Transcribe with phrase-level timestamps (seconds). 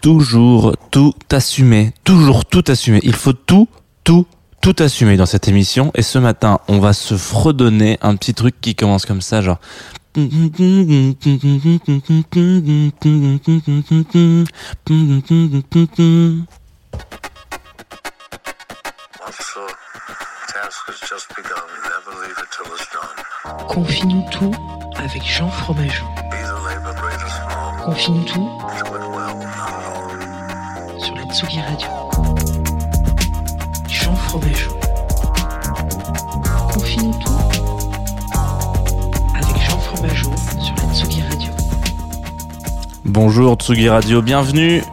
[0.00, 3.00] Toujours tout assumer, toujours tout assumer.
[3.02, 3.68] Il faut tout,
[4.04, 4.26] tout,
[4.60, 5.90] tout assumer dans cette émission.
[5.94, 9.58] Et ce matin, on va se fredonner un petit truc qui commence comme ça, genre.
[23.68, 24.52] Confie-nous tout
[24.96, 26.04] avec Jean Fromageau.
[27.84, 28.50] Confie-nous tout
[30.98, 31.88] sur la Tsugi Radio.
[33.88, 34.70] Jean Fromageau.
[36.72, 37.38] Confie-nous tout
[39.34, 41.50] avec Jean Fromageau sur la Tsugi Radio.
[43.04, 44.84] Bonjour Tsugi Radio, bienvenue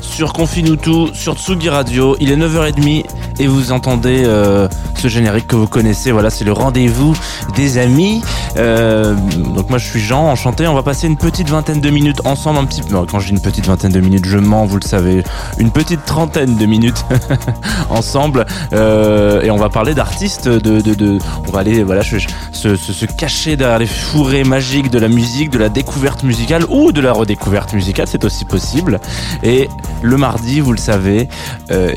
[0.00, 2.16] sur Confine-nous tout, sur Tsugi Radio.
[2.20, 3.04] Il est 9h30
[3.38, 6.12] et vous entendez euh, ce générique que vous connaissez.
[6.12, 7.14] Voilà, c'est le rendez-vous
[7.54, 8.22] des amis.
[8.56, 9.14] Euh,
[9.54, 10.66] donc moi je suis Jean, enchanté.
[10.66, 12.96] On va passer une petite vingtaine de minutes ensemble, un petit peu.
[13.06, 15.22] Quand je dis une petite vingtaine de minutes, je mens, vous le savez.
[15.58, 17.04] Une petite trentaine de minutes
[17.90, 20.48] ensemble Euh, et on va parler d'artistes.
[20.48, 25.08] De, de, on va aller voilà se, se, cacher derrière les fourrés magiques de la
[25.08, 29.00] musique, de la découverte musicale ou de la redécouverte musicale, c'est aussi possible.
[29.42, 29.68] Et
[30.02, 31.28] le mardi, vous le savez,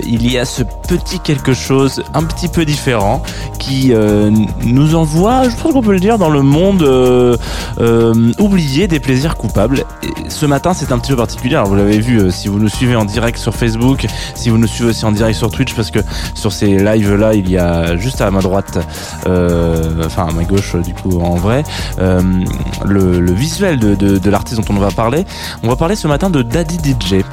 [0.06, 3.24] il y a ce petit quelque chose un petit peu différent
[3.58, 4.31] qui euh,
[4.66, 7.38] nous envoie, je pense qu'on peut le dire, dans le monde euh,
[7.80, 9.86] euh, oublié des plaisirs coupables.
[10.28, 11.62] Ce matin, c'est un petit peu particulier.
[11.66, 14.90] Vous l'avez vu, si vous nous suivez en direct sur Facebook, si vous nous suivez
[14.90, 16.00] aussi en direct sur Twitch, parce que
[16.34, 18.78] sur ces lives-là, il y a juste à ma droite,
[19.25, 21.63] enfin à ma gauche, du coup, en vrai,
[21.98, 25.25] le, visuel de l'artiste dont on va parler.
[25.63, 27.24] On va parler ce matin de Daddy DJ.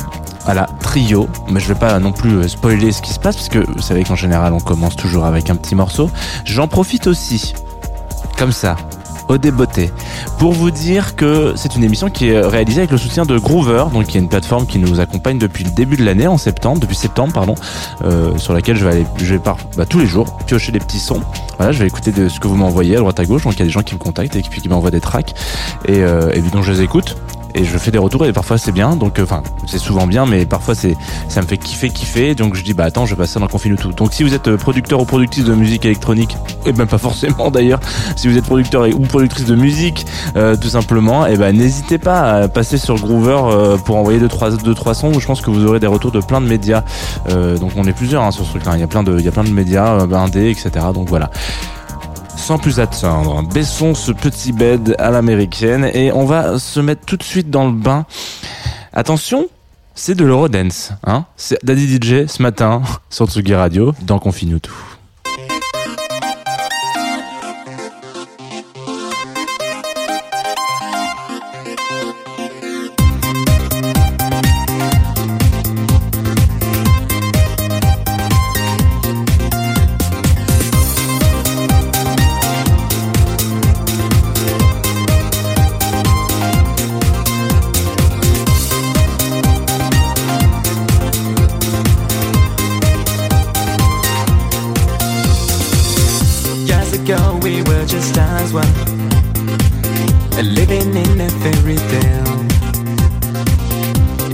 [0.48, 3.50] Voilà, trio, mais je vais pas non plus euh, spoiler ce qui se passe, parce
[3.50, 6.10] que vous savez qu'en général on commence toujours avec un petit morceau.
[6.46, 7.52] J'en profite aussi,
[8.38, 8.76] comme ça,
[9.28, 9.90] au débeauté,
[10.38, 13.84] pour vous dire que c'est une émission qui est réalisée avec le soutien de Groover,
[13.92, 16.80] donc qui est une plateforme qui nous accompagne depuis le début de l'année, en septembre,
[16.80, 17.54] depuis septembre, pardon,
[18.06, 20.98] euh, sur laquelle je vais aller, je vais bah, tous les jours piocher des petits
[20.98, 21.20] sons.
[21.58, 23.58] Voilà, je vais écouter de ce que vous m'envoyez à droite à gauche, donc il
[23.58, 25.34] y a des gens qui me contactent et puis qui m'envoient des tracks,
[25.84, 27.18] et, euh, et donc je les écoute
[27.58, 30.26] et je fais des retours et parfois c'est bien donc euh, enfin c'est souvent bien
[30.26, 30.96] mais parfois c'est
[31.28, 33.48] ça me fait kiffer kiffer donc je dis bah attends je vais passer ça dans
[33.48, 33.92] Confine tout.
[33.92, 36.36] Donc si vous êtes euh, producteur ou productrice de musique électronique
[36.66, 37.80] et même pas forcément d'ailleurs
[38.16, 42.32] si vous êtes producteur ou productrice de musique euh, tout simplement et ben n'hésitez pas
[42.32, 45.40] à passer sur Groover euh, pour envoyer deux trois deux trois sons où je pense
[45.40, 46.84] que vous aurez des retours de plein de médias.
[47.28, 49.18] Euh, donc on est plusieurs hein, sur ce truc là il y a plein de
[49.18, 51.30] il y a plein de médias euh, indés etc donc voilà
[52.38, 57.16] sans plus attendre, baissons ce petit bed à l'américaine et on va se mettre tout
[57.16, 58.06] de suite dans le bain.
[58.92, 59.48] Attention,
[59.94, 61.26] c'est de l'Eurodance, hein.
[61.36, 64.58] C'est Daddy DJ ce matin sur Tsugi Radio dans Confine.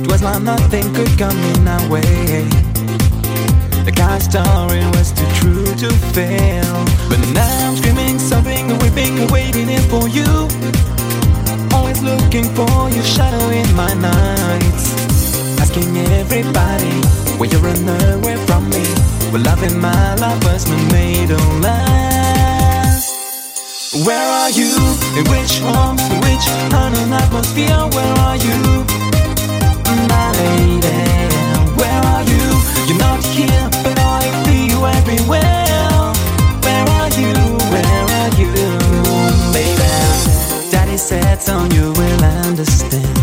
[0.05, 2.45] It was like nothing could come in our way
[3.89, 8.19] The kind story was too true to fail But now I'm screaming
[8.85, 10.29] we've been waiting here for you
[11.73, 14.93] Always looking for your shadow in my nights
[15.59, 17.01] Asking everybody
[17.41, 18.85] Where you run away from me
[19.33, 23.09] Well loving my life was made of last
[24.05, 24.77] Where are you?
[25.17, 25.97] In which home?
[25.97, 26.45] In which
[26.77, 27.89] unknown atmosphere?
[27.89, 29.04] Where are you?
[31.79, 32.45] Where are you?
[32.89, 36.13] You're not here, but I feel you everywhere.
[36.65, 37.35] Where are you?
[37.73, 38.53] Where are you,
[39.53, 39.91] baby?
[40.71, 43.19] Daddy said soon you will understand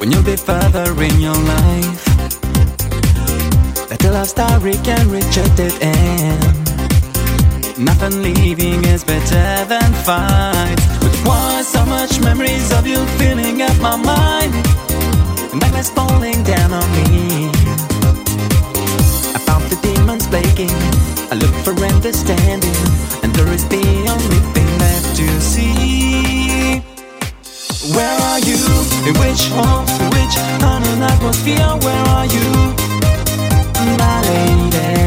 [0.00, 2.04] when you'll be further in your life.
[3.88, 6.56] That love story can reach a dead end.
[7.78, 10.76] Nothing leaving is better than fight.
[11.00, 14.65] But why so much memories of you filling up my mind?
[15.76, 17.50] Nightmares falling down on me.
[19.34, 20.70] I found the demons plaguing.
[21.30, 22.74] I look for understanding,
[23.22, 26.80] and there is the only thing left to see.
[27.94, 28.56] Where are you?
[29.04, 29.86] In which home?
[30.00, 31.76] In which unknown atmosphere?
[31.84, 32.48] Where are you?
[34.00, 35.05] My lady,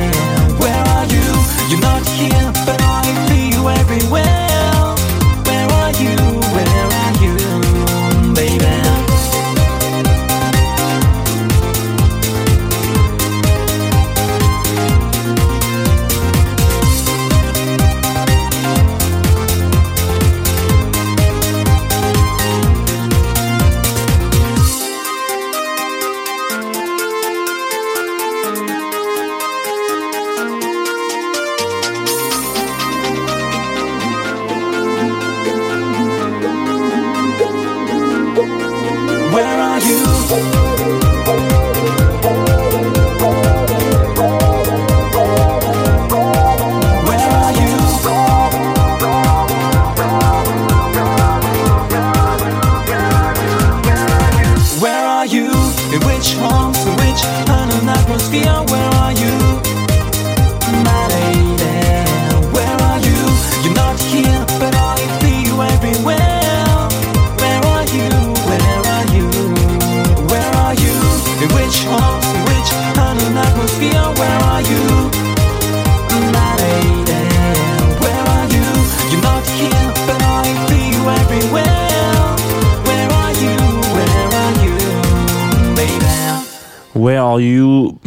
[86.99, 87.97] Where are you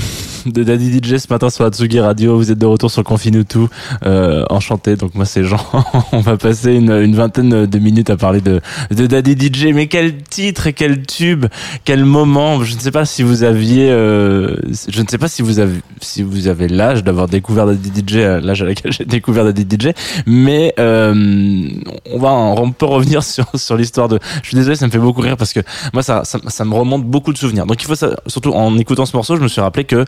[0.46, 2.36] de Daddy DJ ce matin sur Atsugi Radio.
[2.36, 3.58] Vous êtes de retour sur Confinutu.
[4.04, 4.96] Euh, enchanté.
[4.96, 5.58] Donc moi c'est Jean.
[6.12, 8.60] On va passer une, une vingtaine de minutes à parler de,
[8.90, 9.66] de Daddy DJ.
[9.74, 11.46] Mais quel titre et quel tube,
[11.84, 12.62] quel moment.
[12.62, 14.56] Je ne sais pas si vous aviez, euh,
[14.88, 18.16] je ne sais pas si vous avez, si vous avez l'âge d'avoir découvert Daddy DJ,
[18.16, 19.90] à l'âge à laquelle j'ai découvert Daddy DJ.
[20.26, 21.68] Mais euh,
[22.10, 24.18] on va, on peut revenir sur sur l'histoire de.
[24.42, 25.60] Je suis désolé, ça me fait beaucoup rire parce que
[25.92, 27.66] moi ça, ça, ça me remonte beaucoup de souvenirs.
[27.66, 30.04] Donc il faut ça, surtout en écoutant ce morceau, je me suis rappelé que euh,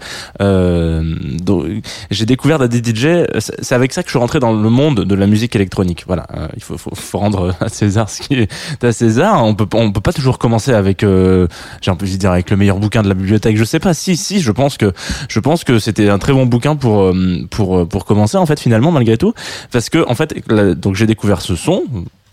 [2.10, 3.26] j'ai découvert Daddy DJ.
[3.38, 6.04] C'est avec ça que je suis rentré dans le monde de la musique électronique.
[6.06, 9.44] Voilà, euh, il faut, faut, faut, rendre à César ce qui est à César.
[9.44, 11.46] On peut, on peut pas toujours commencer avec, euh,
[11.80, 13.56] j'ai envie de dire avec le meilleur bouquin de la bibliothèque.
[13.56, 13.94] Je sais pas.
[13.94, 14.92] Si, si, je pense que,
[15.28, 18.60] je pense que c'était un très bon bouquin pour, euh, pour, pour commencer en fait
[18.60, 19.34] finalement malgré tout,
[19.70, 21.84] parce que en fait, donc j'ai découvert ce son.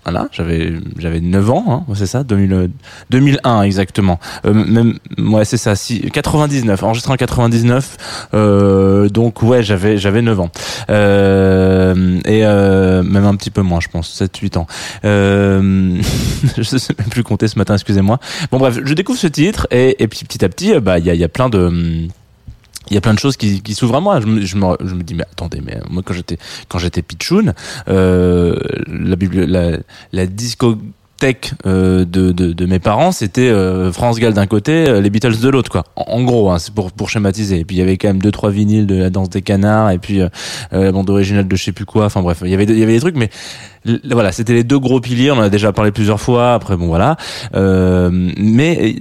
[0.04, 2.72] Voilà, j'avais j'avais 9 ans, hein, c'est ça, 2000,
[3.12, 4.20] 2001 exactement.
[4.46, 8.30] Euh, même ouais, c'est ça, si 99, enregistré en 99.
[8.34, 10.50] Euh, donc ouais, j'avais j'avais 9 ans.
[10.90, 14.66] Euh, et euh, même un petit peu moins, je pense, 7 8 ans.
[15.06, 16.02] Euh,
[16.58, 18.20] je sais même plus compter ce matin, excusez-moi.
[18.52, 21.12] Bon bref, je découvre ce titre et et puis petit à petit bah il y
[21.12, 22.08] a il y a plein de
[22.92, 24.20] il y a plein de choses qui, qui s'ouvrent à moi.
[24.20, 27.02] Je me, je, me, je me dis mais attendez, mais moi quand j'étais quand j'étais
[27.02, 27.54] pitchoun,
[27.88, 28.56] euh,
[28.88, 29.16] la,
[29.48, 29.78] la
[30.12, 35.02] la discothèque euh, de, de, de mes parents, c'était euh, France Gall d'un côté, euh,
[35.02, 35.86] les Beatles de l'autre quoi.
[35.96, 37.60] En, gros, hein, c'est pour pour schématiser.
[37.60, 39.92] Et puis il y avait quand même deux trois vinyles de la danse des canards
[39.92, 40.28] et puis euh,
[40.74, 42.06] euh, la bande originale de je sais plus quoi.
[42.06, 43.30] Enfin bref, il y avait il y avait des trucs, mais
[44.12, 45.32] voilà, c'était les deux gros piliers.
[45.32, 46.54] On en a déjà parlé plusieurs fois.
[46.56, 47.16] Après bon voilà,
[47.54, 48.96] mais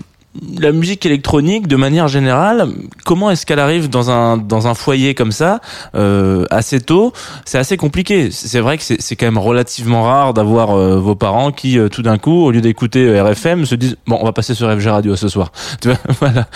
[0.60, 2.68] la musique électronique, de manière générale,
[3.04, 5.60] comment est-ce qu'elle arrive dans un dans un foyer comme ça
[5.96, 7.12] euh, assez tôt?
[7.44, 8.30] C'est assez compliqué.
[8.30, 12.02] C'est vrai que c'est quand même relativement rare d'avoir euh, vos parents qui euh, tout
[12.02, 14.86] d'un coup, au lieu d'écouter euh, RFM, se disent bon, on va passer sur FG
[14.86, 15.50] Radio ce soir.
[15.80, 16.46] Tu vois, voilà.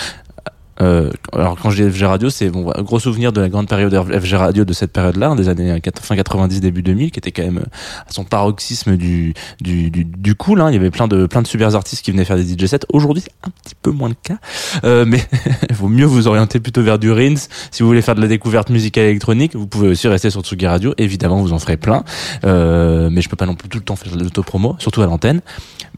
[0.81, 3.95] Euh, alors quand je dis FG Radio, c'est bon, gros souvenir de la grande période
[3.95, 7.33] FG Radio de cette période-là, hein, des années 4 fin 90 début 2000, qui était
[7.33, 10.61] quand même euh, à son paroxysme du du du, du cool.
[10.61, 10.71] Hein.
[10.71, 12.81] Il y avait plein de plein de super artistes qui venaient faire des DJ sets.
[12.93, 14.39] Aujourd'hui, c'est un petit peu moins le cas,
[14.85, 15.25] euh, mais
[15.69, 17.35] il vaut mieux vous orienter plutôt vers du Rins.
[17.71, 20.67] Si vous voulez faire de la découverte musicale électronique, vous pouvez aussi rester sur Tsugi
[20.67, 20.95] Radio.
[20.99, 22.05] Évidemment, vous en ferez plein,
[22.45, 25.07] euh, mais je peux pas non plus tout le temps faire de l'autopromo, surtout à
[25.07, 25.41] l'antenne.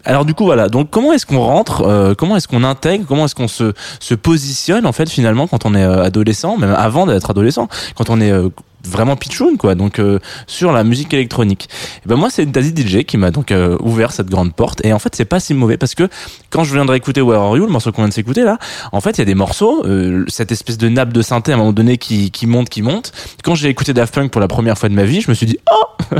[0.07, 3.25] Alors du coup voilà, donc comment est-ce qu'on rentre, euh, comment est-ce qu'on intègre, comment
[3.25, 7.07] est-ce qu'on se, se positionne en fait finalement quand on est euh, adolescent, même avant
[7.07, 8.49] d'être adolescent, quand on est euh,
[8.87, 9.75] vraiment pitchoun quoi.
[9.75, 11.69] Donc euh, sur la musique électronique.
[12.05, 14.85] Et ben moi c'est Daddy DJ qui m'a donc euh, ouvert cette grande porte.
[14.85, 16.09] Et en fait c'est pas si mauvais parce que
[16.51, 18.59] quand je viendrai écouter Where Are You, le morceau qu'on vient de s'écouter là,
[18.93, 21.55] en fait il y a des morceaux, euh, cette espèce de nappe de synthé à
[21.55, 23.13] un moment donné qui, qui monte, qui monte.
[23.43, 25.47] Quand j'ai écouté Daft Punk pour la première fois de ma vie, je me suis
[25.47, 25.87] dit oh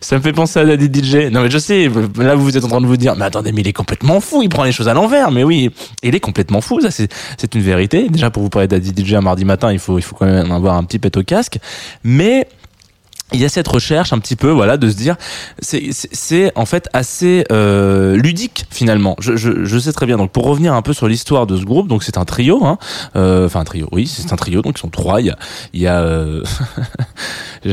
[0.00, 1.30] ça me fait penser à Daddy DJ.
[1.32, 3.62] Non mais je sais, là vous êtes en train de vous dire mais attendez mais
[3.62, 5.30] il est complètement fou, il prend les choses à l'envers.
[5.30, 5.70] Mais oui,
[6.02, 8.08] il est complètement fou, ça c'est c'est une vérité.
[8.08, 10.26] Déjà pour vous parler de Daddy DJ un mardi matin, il faut il faut quand
[10.26, 11.58] même avoir un petit pet au casque.
[12.02, 12.46] Mais
[13.32, 15.16] il y a cette recherche un petit peu voilà de se dire
[15.60, 19.16] c'est c'est- en fait assez euh, ludique finalement.
[19.20, 20.16] Je, je, je sais très bien.
[20.16, 22.78] Donc pour revenir un peu sur l'histoire de ce groupe donc c'est un trio hein.
[23.16, 24.62] Euh, enfin un trio oui c'est un trio.
[24.62, 25.20] Donc ils sont trois.
[25.20, 25.38] Il y a
[25.74, 26.42] il y a euh,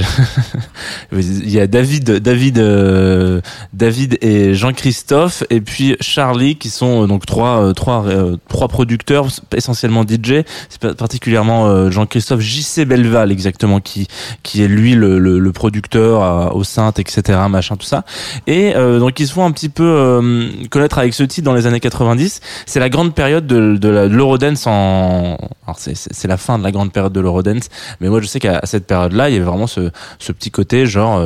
[1.12, 3.42] il y a David David euh,
[3.74, 8.06] David et Jean-Christophe et puis Charlie qui sont euh, donc trois euh, trois
[8.50, 14.08] trois producteurs essentiellement DJ c'est particulièrement Jean-Christophe JC Belval exactement qui
[14.44, 18.04] qui est lui le, le, le producteur euh, au synth etc machin tout ça.
[18.48, 21.54] Et euh, donc ils se font un petit peu euh, connaître avec ce titre dans
[21.54, 26.60] les années 90 c'est la grande période de, de l'Eurodance en alors c'est la fin
[26.60, 27.70] de la grande période de l'Eurodance.
[28.02, 30.52] Mais moi je sais qu'à cette période là il y avait vraiment ce ce petit
[30.52, 31.22] côté genre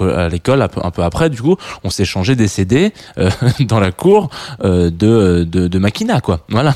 [0.00, 2.92] à l'école un peu, un peu après du coup on s'est changé des CD
[3.60, 4.30] dans la cour
[4.64, 6.40] de, de de Makina quoi.
[6.48, 6.74] Voilà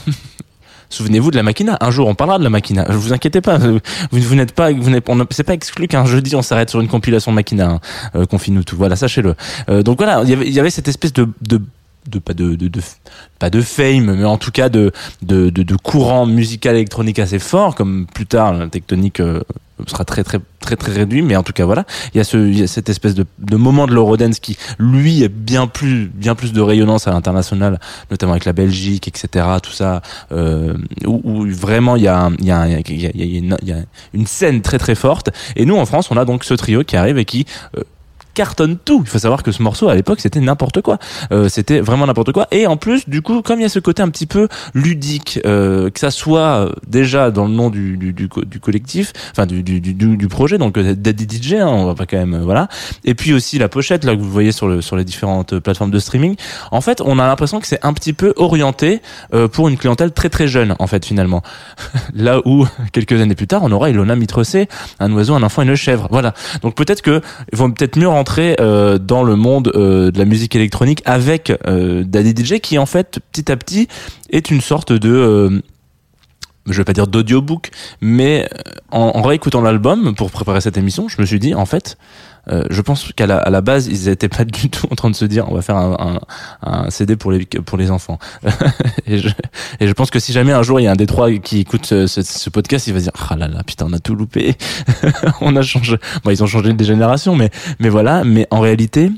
[0.91, 1.77] Souvenez-vous de la Makina.
[1.81, 2.85] Un jour, on parlera de la Makina.
[2.91, 3.59] Vous inquiétez pas.
[3.59, 3.81] Vous,
[4.13, 6.89] vous n'êtes pas, vous n'êtes, on c'est pas exclu qu'un jeudi on s'arrête sur une
[6.89, 7.71] compilation Makina.
[7.71, 7.81] Hein,
[8.15, 8.77] euh, Confine-nous tout.
[8.77, 9.35] Voilà, sachez-le.
[9.69, 11.61] Euh, donc voilà, il y avait, il y avait cette espèce de, de
[12.09, 12.81] de pas de, de, de
[13.41, 17.41] pas de fame mais en tout cas de de, de, de courant musical électronique assez
[17.41, 19.41] fort comme plus tard la tectonique euh,
[19.87, 21.85] sera très très très très réduit mais en tout cas voilà.
[22.15, 24.57] Il y a ce il y a cette espèce de, de moment de l'Eurodance qui
[24.79, 27.79] lui est bien plus bien plus de rayonnance à l'international
[28.11, 30.03] notamment avec la Belgique etc tout ça
[30.33, 33.79] euh, où, où vraiment il y a il y a y a, une, y a
[34.15, 35.31] une scène très très forte.
[35.57, 37.83] Et nous en France on a donc ce trio qui arrive et qui euh,
[38.37, 39.01] cartonne tout.
[39.03, 40.99] Il faut savoir que ce morceau à l'époque c'était n'importe quoi.
[41.33, 42.47] Euh, c'était vraiment n'importe quoi.
[42.53, 45.41] Et en plus, du coup, comme il y a ce côté un petit peu ludique,
[45.47, 49.47] euh, que ça soit euh, déjà dans le nom du, du, du, du collectif, enfin
[49.47, 52.45] du, du, du, projet, donc euh, Daddy DJ, hein, on va pas quand même, euh,
[52.45, 52.69] voilà.
[53.05, 55.61] Et puis aussi la pochette là que vous voyez sur le sur les différentes euh,
[55.61, 56.37] plateformes de streaming.
[56.71, 59.01] En fait, on a l'impression que c'est un petit peu orienté
[59.33, 61.43] euh, pour une clientèle très très jeune, en fait finalement.
[62.15, 64.69] là où quelques années plus tard, on aura Ilona Mitrocé,
[65.01, 66.09] un oiseau, un enfant, et une chèvre.
[66.11, 66.35] Voilà.
[66.63, 67.21] Donc peut-être que
[67.53, 72.45] vont peut-être mieux euh, dans le monde euh, de la musique électronique avec euh, Daddy
[72.45, 73.89] DJ qui en fait petit à petit
[74.31, 75.63] est une sorte de
[76.69, 78.49] je vais pas dire d'audiobook, mais
[78.91, 81.97] en, en réécoutant l'album pour préparer cette émission, je me suis dit en fait,
[82.49, 85.11] euh, je pense qu'à la, à la base, ils étaient pas du tout en train
[85.11, 86.19] de se dire on va faire un,
[86.63, 88.19] un, un CD pour les pour les enfants.
[89.07, 89.29] et, je,
[89.81, 91.61] et je pense que si jamais un jour il y a un des trois qui
[91.61, 93.99] écoute ce, ce, ce podcast, il va se dire ah là là putain on a
[93.99, 94.55] tout loupé,
[95.41, 95.97] on a changé.
[96.25, 97.51] Bon ils ont changé des générations, mais
[97.81, 98.23] mais voilà.
[98.25, 99.11] Mais en réalité,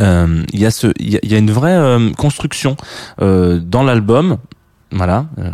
[0.00, 2.76] euh, il y a ce y a, y a une vraie euh, construction
[3.22, 4.36] euh, dans l'album,
[4.90, 5.26] voilà.
[5.38, 5.50] euh,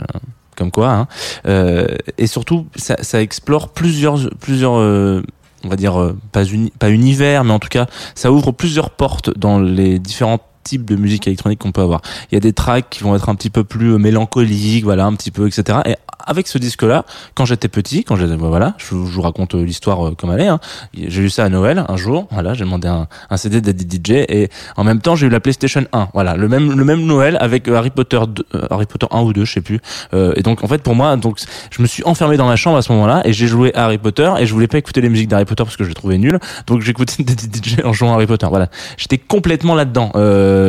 [0.56, 1.06] comme quoi, hein.
[1.46, 1.86] Euh,
[2.18, 5.22] et surtout ça, ça explore plusieurs plusieurs euh,
[5.64, 8.90] on va dire euh, pas uni, pas univers mais en tout cas ça ouvre plusieurs
[8.90, 12.00] portes dans les différents types de musique électronique qu'on peut avoir.
[12.30, 15.06] Il y a des tracks qui vont être un petit peu plus euh, mélancoliques, voilà,
[15.06, 15.78] un petit peu, etc.
[15.86, 17.04] Et avec ce disque-là,
[17.34, 20.46] quand j'étais petit, quand j'étais, voilà, je, vous- raconte euh, l'histoire euh, comme elle est.
[20.48, 20.60] Hein.
[20.94, 23.96] J'ai eu ça à Noël un jour, voilà, j'ai demandé un, un CD de Daddy
[23.96, 27.04] DJ et en même temps j'ai eu la PlayStation 1, voilà, le même le même
[27.04, 29.80] Noël avec Harry Potter 2, euh, Harry Potter 1 ou 2, je sais plus.
[30.14, 31.38] Euh, et donc en fait pour moi, donc
[31.70, 33.98] je me suis enfermé dans ma chambre à ce moment-là et j'ai joué à Harry
[33.98, 36.18] Potter et je voulais pas écouter les musiques d'Harry Potter parce que je les trouvais
[36.18, 38.46] nulles, donc j'écoutais Daddy DJ en jouant à Harry Potter.
[38.48, 40.12] Voilà, j'étais complètement là-dedans.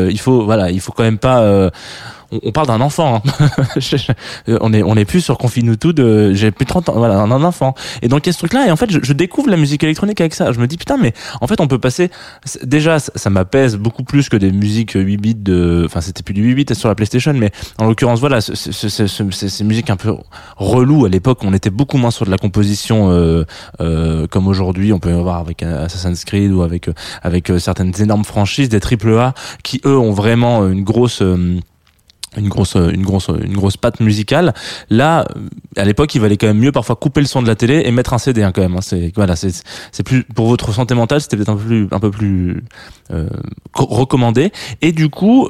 [0.10, 1.70] Il faut voilà, il faut quand même pas euh,
[2.34, 3.22] on, on parle d'un enfant.
[3.26, 3.48] hein.
[4.62, 7.20] On est on est plus sur Confine-nous tout de j'ai plus de 30 ans voilà,
[7.20, 7.74] un enfant.
[8.02, 9.84] Et donc il y a ce truc là et en fait je, découvre la musique
[9.84, 10.52] électronique avec ça.
[10.52, 12.10] Je me dis putain mais en fait on peut passer
[12.64, 16.44] déjà ça, m'apaise beaucoup plus que des musiques 8 bits de enfin c'était plus du
[16.44, 19.64] 8 bits sur la PlayStation mais en l'occurrence voilà ce- ce- ce- ce- ce- ces,
[19.64, 20.14] musiques un peu
[20.58, 23.46] relou à l'époque on était beaucoup moins sur de la composition euh,
[23.82, 26.90] euh, comme aujourd'hui on peut y voir avec euh, Assassin's Creed ou avec
[27.22, 29.32] avec certaines énormes franchises des triple
[29.64, 31.22] qui eux ont vraiment une grosse
[32.38, 34.54] une grosse une grosse une grosse patte musicale
[34.90, 35.42] là euh,
[35.78, 37.92] à l'époque il valait quand même mieux parfois couper le son de la télé et
[37.92, 38.82] mettre un CD hein, quand même hein.
[38.82, 39.52] c'est voilà c'est
[39.92, 42.64] c'est plus pour votre santé mentale c'était peut-être un peu plus un peu plus
[43.12, 43.28] euh,
[43.72, 45.48] co- recommandé et du coup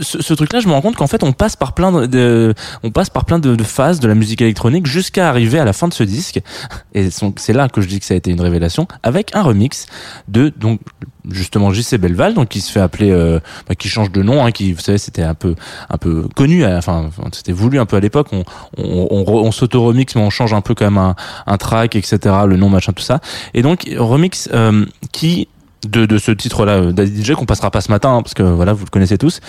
[0.00, 2.90] ce, ce truc-là, je me rends compte qu'en fait, on passe par plein de, on
[2.90, 5.88] passe par plein de, de phases de la musique électronique jusqu'à arriver à la fin
[5.88, 6.40] de ce disque.
[6.94, 9.86] Et c'est là que je dis que ça a été une révélation avec un remix
[10.28, 10.80] de donc
[11.30, 14.50] justement JC Belval, donc qui se fait appeler, euh, bah, qui change de nom, hein,
[14.50, 15.54] qui vous savez c'était un peu
[15.88, 18.28] un peu connu, à- enfin c'était voulu un peu à l'époque.
[18.32, 18.44] On
[18.76, 21.14] on, on, re- on s'auto-remix, mais on change un peu quand même un,
[21.46, 22.18] un track, etc.
[22.46, 23.20] Le nom, machin, tout ça.
[23.54, 25.48] Et donc remix euh, qui
[25.86, 28.72] de, de ce titre-là, euh, DJ, qu'on passera pas ce matin, hein, parce que voilà,
[28.72, 29.40] vous le connaissez tous.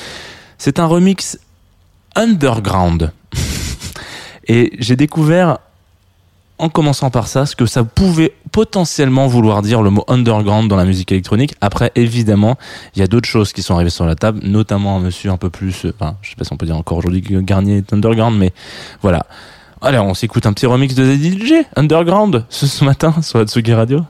[0.58, 1.38] C'est un remix
[2.16, 3.12] underground.
[4.48, 5.60] Et j'ai découvert,
[6.58, 10.76] en commençant par ça, ce que ça pouvait potentiellement vouloir dire le mot underground dans
[10.76, 11.56] la musique électronique.
[11.62, 12.58] Après, évidemment,
[12.96, 15.38] il y a d'autres choses qui sont arrivées sur la table, notamment un monsieur un
[15.38, 17.78] peu plus, euh, enfin, je sais pas si on peut dire encore aujourd'hui que Garnier
[17.78, 18.54] est underground, mais
[19.02, 19.26] voilà.
[19.82, 24.06] Allez, on s'écoute un petit remix de DJ, underground, ce, ce matin, sur Atsugi Radio.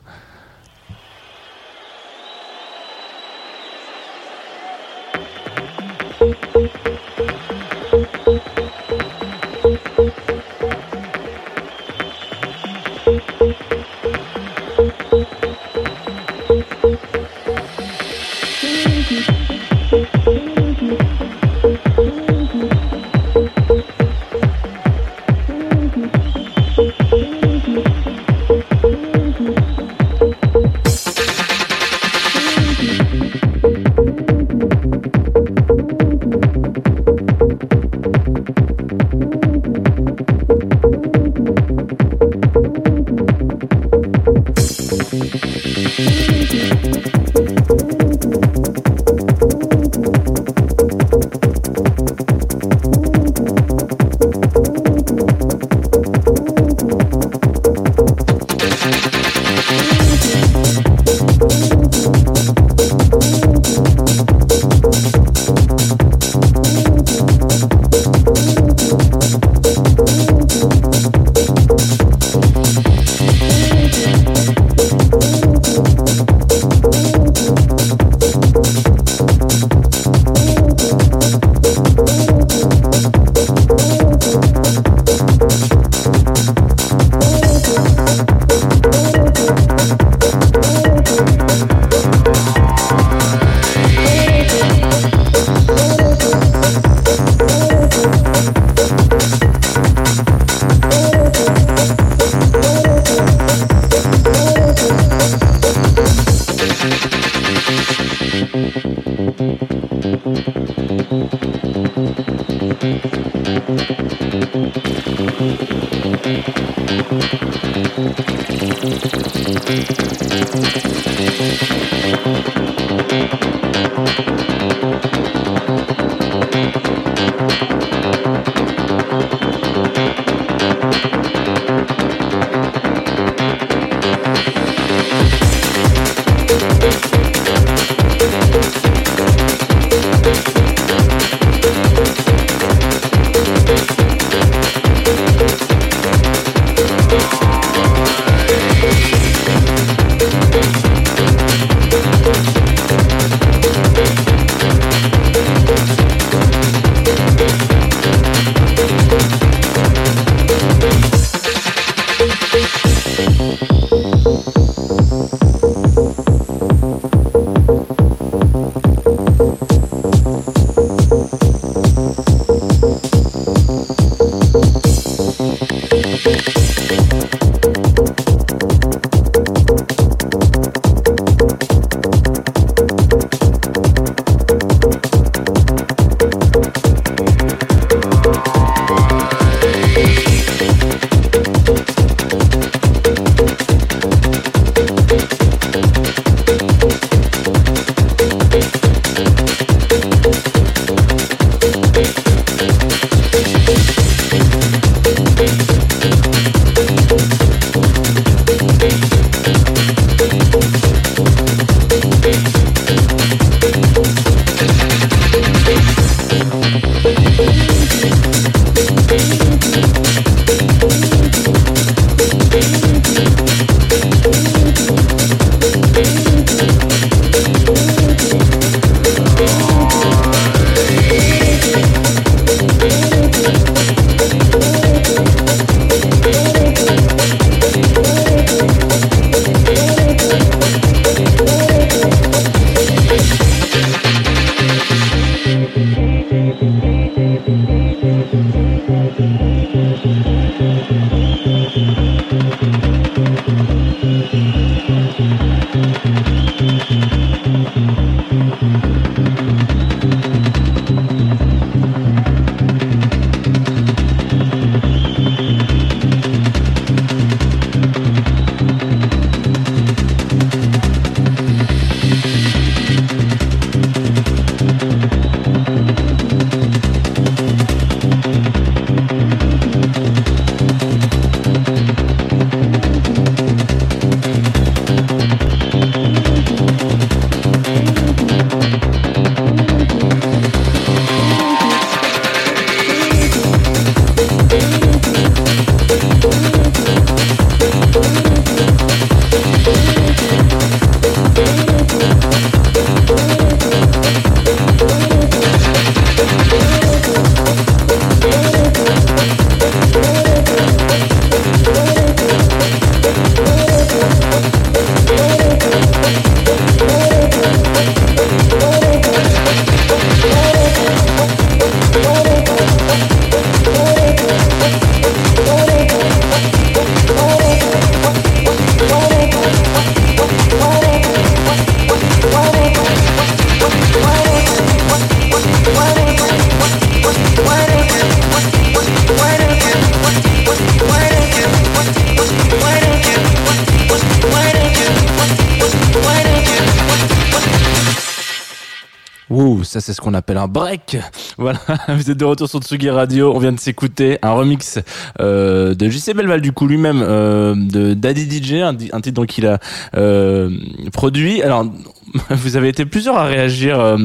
[349.74, 350.98] Ça c'est ce qu'on appelle un break.
[351.40, 353.34] Voilà, vous êtes de retour sur Tsugi Radio.
[353.34, 354.80] On vient de s'écouter un remix
[355.20, 359.48] euh, de JC Belval du coup lui-même euh, de Daddy DJ, un, titre donc qu'il
[359.48, 359.58] a
[359.98, 360.52] euh,
[360.92, 361.42] produit.
[361.42, 361.66] Alors
[362.30, 363.98] vous avez été plusieurs à réagir.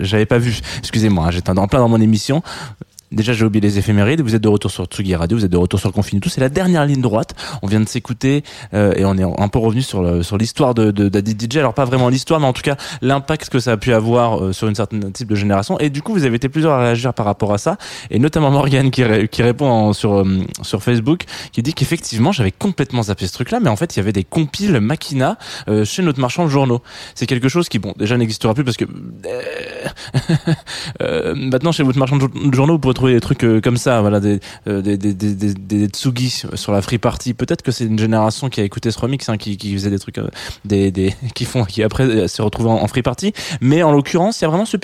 [0.00, 0.58] J'avais pas vu.
[0.78, 2.42] Excusez-moi, hein, j'étais en plein dans mon émission.
[3.14, 4.20] Déjà, j'ai oublié les éphémérides.
[4.20, 6.28] Vous êtes de retour sur Tsugi Radio, vous êtes de retour sur Confine tout.
[6.28, 7.34] C'est la dernière ligne droite.
[7.62, 8.42] On vient de s'écouter
[8.74, 11.56] euh, et on est un peu revenu sur le, sur l'histoire de, de DJ.
[11.58, 14.52] Alors pas vraiment l'histoire, mais en tout cas l'impact que ça a pu avoir euh,
[14.52, 15.78] sur une certaine type de génération.
[15.78, 17.76] Et du coup, vous avez été plusieurs à réagir par rapport à ça,
[18.10, 20.24] et notamment Morgan qui, qui répond en- sur euh,
[20.62, 24.02] sur Facebook, qui dit qu'effectivement j'avais complètement zappé ce truc-là, mais en fait il y
[24.02, 26.82] avait des compiles Makina euh, chez notre marchand de journaux.
[27.14, 29.42] C'est quelque chose qui bon déjà n'existera plus parce que euh,
[31.02, 34.00] euh, maintenant chez votre marchand de journaux vous pouvez trouver des trucs euh, comme ça,
[34.00, 37.34] voilà des euh, des des sur la free party.
[37.34, 40.18] Peut-être que c'est une génération qui a écouté ce remix, hein, qui faisait des trucs
[40.18, 40.28] euh,
[40.64, 43.32] des qui font qui après euh, se retrouvent en, free party.
[43.60, 44.80] Mais en l'occurrence, il y a vraiment cette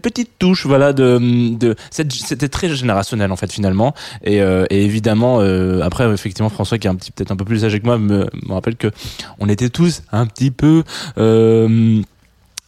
[0.00, 3.94] petite touche, voilà de c'était très générationnel en fait finalement.
[4.24, 5.40] Et, évidemment
[5.82, 8.26] après effectivement François qui est un petit peut-être un peu plus âgé que moi me,
[8.48, 8.90] rappelle que
[9.38, 10.82] on était tous un petit peu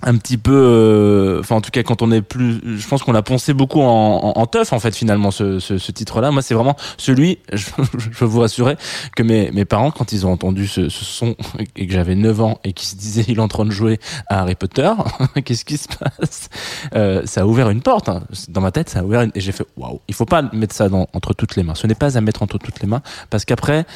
[0.03, 3.12] un petit peu euh, enfin en tout cas quand on est plus je pense qu'on
[3.12, 6.31] l'a poncé beaucoup en, en, en teuf en fait finalement ce, ce, ce titre là
[6.31, 7.67] moi c'est vraiment celui je,
[7.99, 8.77] je peux vous rassurer
[9.17, 11.37] que mes, mes parents quand ils ont entendu ce, ce son
[11.77, 14.01] et que j'avais 9 ans et qu'ils se disaient il est en train de jouer
[14.29, 14.91] à Harry Potter
[15.45, 16.49] qu'est-ce qui se passe?
[16.95, 18.23] Euh, ça a ouvert une porte hein.
[18.49, 19.31] dans ma tête ça a ouvert une...
[19.35, 20.01] et j'ai fait waouh.
[20.09, 21.75] Il faut pas mettre ça dans, entre toutes les mains.
[21.75, 23.87] Ce n'est pas à mettre entre toutes les mains parce qu'après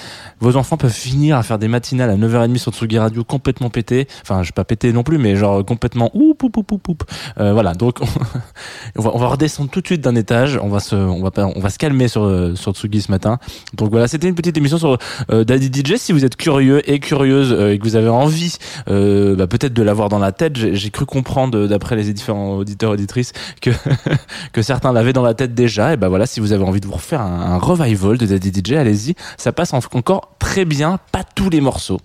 [0.40, 4.07] vos enfants peuvent finir à faire des matinales à 9h30 sur Tsugi Radio complètement pété
[4.23, 7.03] enfin je pas pété non plus mais genre complètement oup oup
[7.39, 8.01] euh, voilà donc
[8.97, 10.59] on va, redescendre tout de suite d'un étage.
[10.63, 13.39] On va se on va on va se calmer sur euh, sur Tsugi ce matin.
[13.75, 14.99] Donc voilà c'était une petite émission sur
[15.31, 18.57] euh, Daddy DJ si vous êtes curieux et curieuse et que vous avez envie
[18.87, 23.33] bah, peut-être de l'avoir dans la tête j'ai cru comprendre d'après les différents auditeurs auditrices
[23.61, 23.71] que
[24.53, 25.95] que certains l'avaient dans la tête déjà.
[25.95, 28.53] Et bah voilà si vous avez envie de vous refaire un, un revival de Daddy
[28.55, 29.15] DJ allez-y.
[29.37, 32.01] Ça passe en- encore très bien pas tous les morceaux.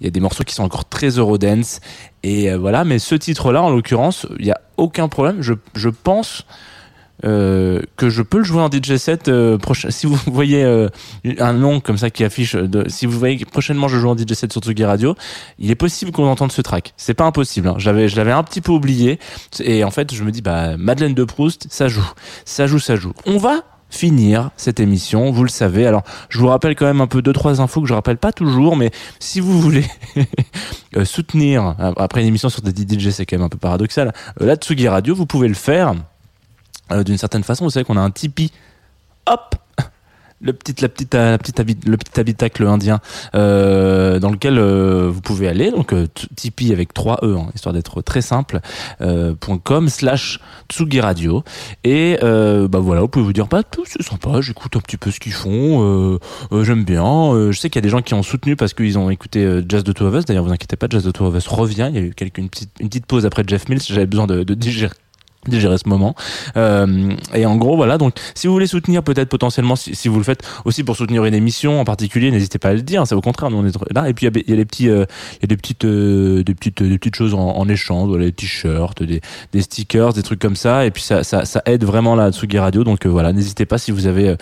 [0.00, 1.80] Il y a des morceaux qui sont encore très Eurodance
[2.22, 5.54] et euh, voilà mais ce titre là en l'occurrence il y a aucun problème je,
[5.74, 6.44] je pense
[7.24, 9.90] euh, que je peux le jouer en DJ set euh, prochain.
[9.90, 10.62] Si vous voyez
[11.40, 14.34] un nom comme ça qui affiche, si vous voyez que prochainement je joue en DJ
[14.34, 15.16] set sur Tsugi Radio,
[15.58, 16.94] il est possible qu'on entende ce track.
[16.96, 17.66] C'est pas impossible.
[17.66, 17.74] hein.
[17.78, 19.18] J'avais, je l'avais un petit peu oublié
[19.58, 22.08] et en fait je me dis bah Madeleine de Proust, ça joue,
[22.44, 23.12] ça joue, ça joue.
[23.26, 25.86] On va finir cette émission, vous le savez.
[25.86, 28.32] Alors, je vous rappelle quand même un peu deux trois infos que je rappelle pas
[28.32, 29.84] toujours, mais si vous voulez
[30.96, 34.12] euh, soutenir après une émission sur des DJ, c'est quand même un peu paradoxal.
[34.40, 35.94] Euh, la Tsugi Radio, vous pouvez le faire
[36.92, 37.64] euh, d'une certaine façon.
[37.64, 38.52] Vous savez qu'on a un Tipeee.
[39.26, 39.54] Hop
[40.40, 43.00] le petit, la petite, la petite le petit habitacle indien
[43.34, 45.70] euh, dans lequel euh, vous pouvez aller.
[45.70, 48.60] Donc euh, Tipeee avec 3 e hein, histoire d'être très simple
[49.00, 51.42] euh, .com slash Tsugi Radio.
[51.84, 55.10] Et euh, bah voilà vous pouvez vous dire bah c'est sympa j'écoute un petit peu
[55.10, 56.18] ce qu'ils font euh,
[56.52, 58.74] euh, j'aime bien euh, je sais qu'il y a des gens qui ont soutenu parce
[58.74, 60.24] qu'ils ont écouté euh, Jazz de Two of Us.
[60.24, 61.88] D'ailleurs vous inquiétez pas Jazz de Two of Us revient.
[61.90, 63.82] Il y a eu quelques, une, petite, une petite pause après Jeff Mills.
[63.82, 64.94] J'avais besoin de, de digérer
[65.48, 66.14] digérer ce moment.
[66.56, 70.24] Euh, et en gros voilà donc si vous voulez soutenir peut-être potentiellement si, vous le
[70.24, 73.20] faites aussi pour soutenir une émission en particulier n'hésitez pas à le dire c'est au
[73.20, 74.08] contraire nous on là.
[74.08, 75.04] Et puis il y a- des petits euh,
[75.42, 79.02] y a des petites euh, des petites des petites choses en, échange voilà, des t-shirts
[79.02, 79.20] des,
[79.52, 80.86] des stickers des trucs comme ça.
[80.86, 82.84] Et puis ça ça, aide vraiment la Tsugi Radio.
[82.84, 84.36] Donc euh, voilà n'hésitez pas si vous avez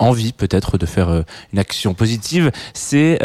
[0.00, 2.50] envie peut-être de faire une action positive.
[2.74, 3.18] C'est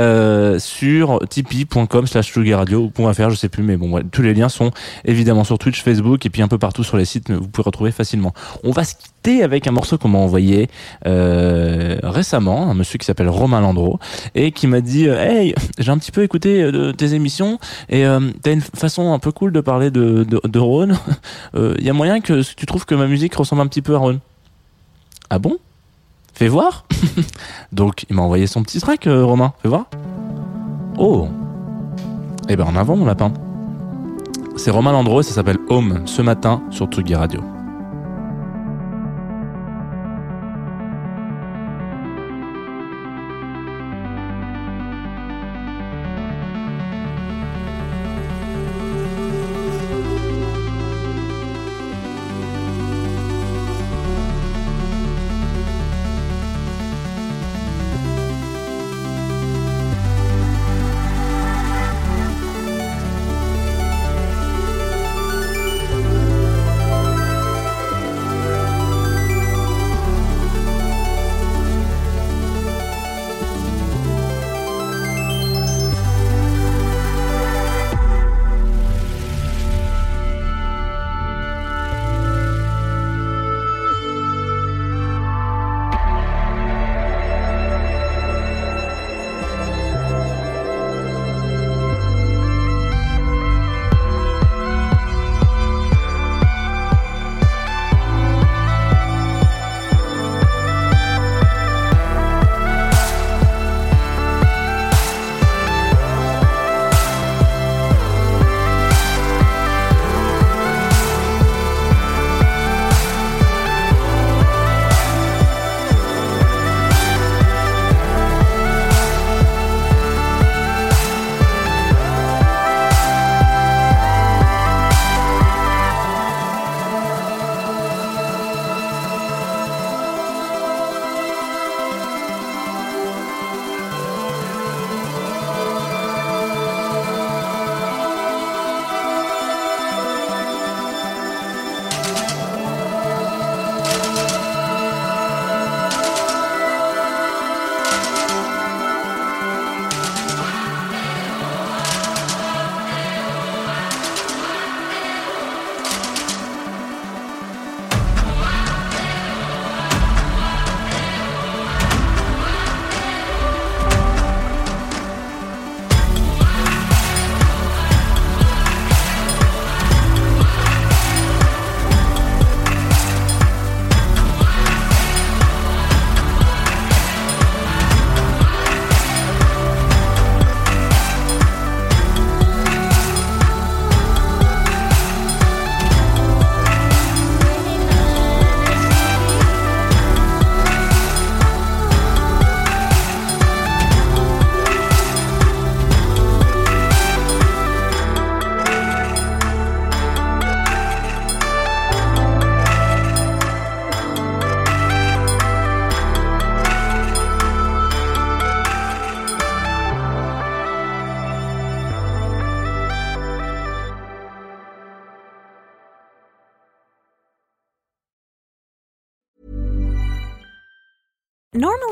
[0.59, 4.49] sur tipeee.com slash Tsugi Radio ou .fr je sais plus mais bon tous les liens
[4.49, 4.71] sont
[5.05, 8.33] évidemment sur Twitch, Facebook et puis un peu partout sur les vous pouvez retrouver facilement.
[8.63, 10.69] On va se quitter avec un morceau qu'on m'a envoyé
[11.05, 13.99] euh, récemment, un monsieur qui s'appelle Romain Landreau
[14.35, 18.05] et qui m'a dit euh, Hey, j'ai un petit peu écouté euh, tes émissions et
[18.41, 20.97] t'as une façon un peu cool de parler de, de, de Rhône.
[21.55, 23.99] Il y a moyen que tu trouves que ma musique ressemble un petit peu à
[23.99, 24.19] Rhône.
[25.29, 25.57] Ah bon?
[26.33, 26.85] Fais voir
[27.71, 29.53] Donc il m'a envoyé son petit track, Romain.
[29.61, 29.85] Fais voir.
[30.97, 31.27] Oh
[32.49, 33.33] Eh ben en avant mon lapin.
[34.55, 37.62] C'est Romain Landreau ça s'appelle Home ce matin sur Tsugi Radio.